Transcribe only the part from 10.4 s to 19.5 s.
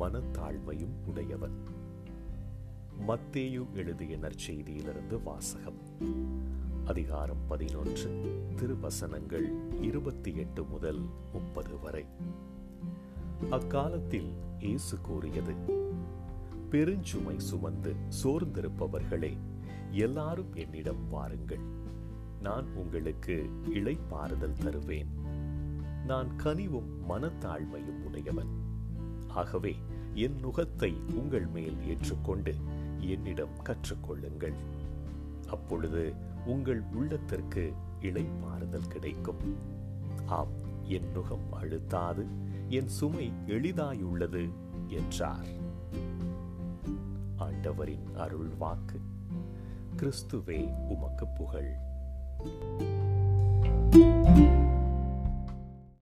முதல் முப்பது வரை. அக்காலத்தில் இயேசு கூறியது பெருஞ்சுமை சுமந்து சோர்ந்திருப்பவர்களே